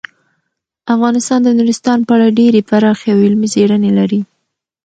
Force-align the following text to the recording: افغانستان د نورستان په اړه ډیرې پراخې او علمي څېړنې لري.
افغانستان 0.95 1.39
د 1.43 1.49
نورستان 1.57 1.99
په 2.07 2.11
اړه 2.17 2.35
ډیرې 2.39 2.61
پراخې 2.69 3.07
او 3.13 3.19
علمي 3.25 3.47
څېړنې 3.53 3.91
لري. 3.97 4.21